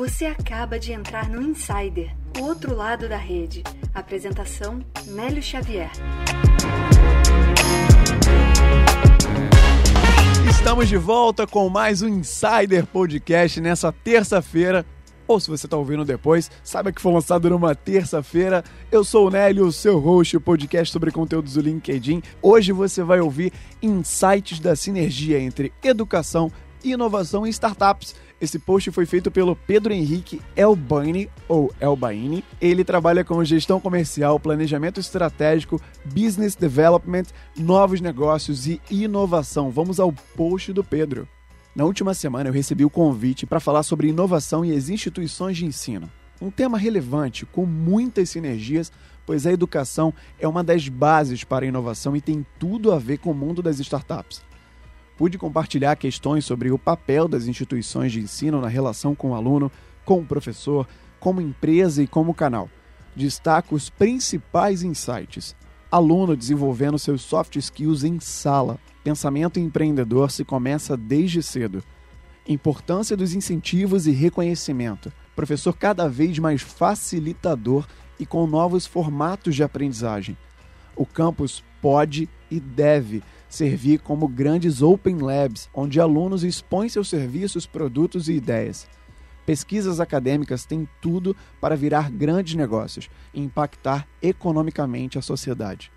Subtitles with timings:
[0.00, 3.62] Você acaba de entrar no Insider, o outro lado da rede.
[3.92, 5.90] Apresentação: Nélio Xavier.
[10.48, 14.86] Estamos de volta com mais um Insider Podcast nessa terça-feira.
[15.28, 18.64] Ou se você está ouvindo depois, saiba que foi lançado numa terça-feira.
[18.90, 22.22] Eu sou o Nélio, seu host, o podcast sobre conteúdos do LinkedIn.
[22.40, 26.50] Hoje você vai ouvir insights da sinergia entre educação,
[26.82, 32.42] inovação e startups esse post foi feito pelo Pedro Henrique Elbaini, ou Elbaini.
[32.58, 39.70] Ele trabalha com gestão comercial, planejamento estratégico, business development, novos negócios e inovação.
[39.70, 41.28] Vamos ao post do Pedro.
[41.76, 45.66] Na última semana eu recebi o convite para falar sobre inovação e as instituições de
[45.66, 46.10] ensino.
[46.40, 48.90] Um tema relevante, com muitas sinergias,
[49.26, 53.18] pois a educação é uma das bases para a inovação e tem tudo a ver
[53.18, 54.42] com o mundo das startups
[55.20, 59.70] pude compartilhar questões sobre o papel das instituições de ensino na relação com o aluno,
[60.02, 62.70] com o professor, como empresa e como canal.
[63.14, 65.54] Destaco os principais insights.
[65.92, 68.78] Aluno desenvolvendo seus soft skills em sala.
[69.04, 71.84] Pensamento empreendedor se começa desde cedo.
[72.48, 75.12] Importância dos incentivos e reconhecimento.
[75.36, 77.86] Professor cada vez mais facilitador
[78.18, 80.34] e com novos formatos de aprendizagem.
[80.96, 87.66] O campus pode e deve servir como grandes Open Labs, onde alunos expõem seus serviços,
[87.66, 88.88] produtos e ideias.
[89.44, 95.90] Pesquisas acadêmicas têm tudo para virar grandes negócios e impactar economicamente a sociedade.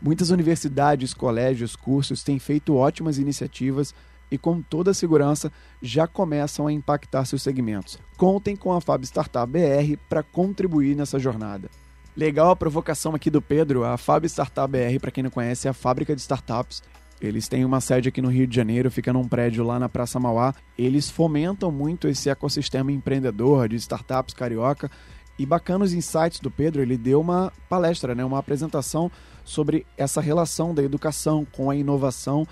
[0.00, 3.94] Muitas universidades, colégios, cursos têm feito ótimas iniciativas
[4.30, 7.98] e, com toda segurança, já começam a impactar seus segmentos.
[8.16, 11.70] Contem com a Fab Startup BR para contribuir nessa jornada.
[12.14, 13.84] Legal a provocação aqui do Pedro.
[13.84, 16.82] A Fab Startup BR, para quem não conhece, é a fábrica de startups.
[17.18, 20.20] Eles têm uma sede aqui no Rio de Janeiro, fica num prédio lá na Praça
[20.20, 20.54] Mauá.
[20.76, 24.90] Eles fomentam muito esse ecossistema empreendedor de startups carioca.
[25.38, 29.10] E bacana os insights do Pedro, ele deu uma palestra, né, uma apresentação
[29.42, 32.46] sobre essa relação da educação com a inovação.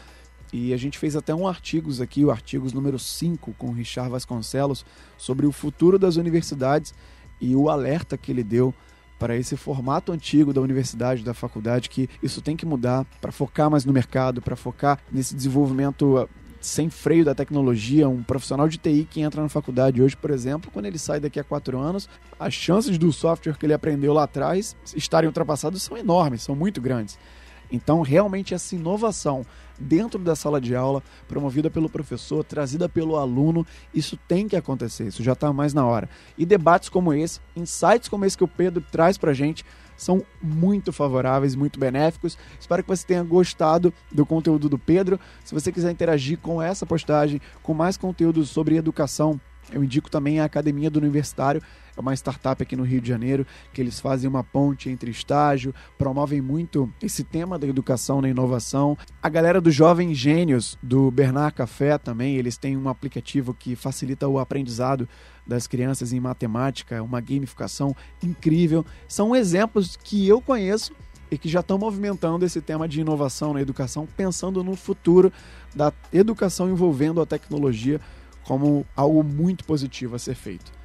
[0.53, 4.11] E a gente fez até um artigos aqui, o artigos número 5, com o Richard
[4.11, 4.87] Vasconcelos,
[5.19, 6.95] sobre o futuro das universidades
[7.39, 8.75] e o alerta que ele deu
[9.21, 13.71] para esse formato antigo da universidade, da faculdade, que isso tem que mudar para focar
[13.71, 16.27] mais no mercado, para focar nesse desenvolvimento ah,
[16.59, 20.71] sem freio da tecnologia, um profissional de TI que entra na faculdade hoje, por exemplo,
[20.73, 22.09] quando ele sai daqui a quatro anos,
[22.39, 26.81] as chances do software que ele aprendeu lá atrás estarem ultrapassados são enormes, são muito
[26.81, 27.19] grandes.
[27.71, 29.45] Então, realmente, essa inovação
[29.79, 35.07] dentro da sala de aula, promovida pelo professor, trazida pelo aluno, isso tem que acontecer,
[35.07, 36.09] isso já está mais na hora.
[36.37, 39.65] E debates como esse, insights como esse que o Pedro traz para a gente,
[39.97, 42.39] são muito favoráveis, muito benéficos.
[42.59, 45.21] Espero que você tenha gostado do conteúdo do Pedro.
[45.45, 49.39] Se você quiser interagir com essa postagem, com mais conteúdos sobre educação,
[49.71, 51.63] eu indico também a Academia do Universitário,
[52.01, 56.41] uma startup aqui no Rio de Janeiro, que eles fazem uma ponte entre estágio, promovem
[56.41, 58.97] muito esse tema da educação na inovação.
[59.23, 64.27] A galera do Jovem Gênios, do Bernard Café também, eles têm um aplicativo que facilita
[64.27, 65.09] o aprendizado
[65.47, 68.85] das crianças em matemática, uma gamificação incrível.
[69.09, 70.93] São exemplos que eu conheço
[71.31, 75.33] e que já estão movimentando esse tema de inovação na educação, pensando no futuro
[75.75, 78.01] da educação envolvendo a tecnologia
[78.43, 80.80] como algo muito positivo a ser feito.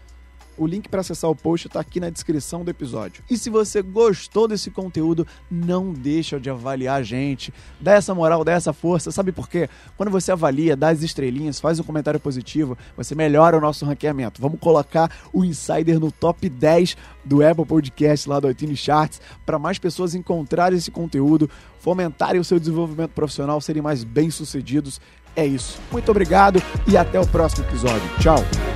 [0.58, 3.24] O link para acessar o post está aqui na descrição do episódio.
[3.30, 7.54] E se você gostou desse conteúdo, não deixa de avaliar a gente.
[7.80, 9.12] Dá essa moral, dá essa força.
[9.12, 9.70] Sabe por quê?
[9.98, 14.42] Quando você avalia, dá as estrelinhas, faz um comentário positivo, você melhora o nosso ranqueamento.
[14.42, 19.60] Vamos colocar o Insider no top 10 do Apple Podcast lá do iTunes Charts para
[19.60, 21.50] mais pessoas encontrarem esse conteúdo,
[21.80, 25.02] fomentarem o seu desenvolvimento profissional, serem mais bem-sucedidos.
[25.36, 25.80] É isso.
[25.92, 28.08] Muito obrigado e até o próximo episódio.
[28.20, 28.75] Tchau.